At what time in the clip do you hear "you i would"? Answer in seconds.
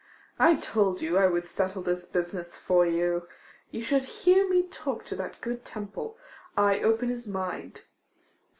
0.99-1.45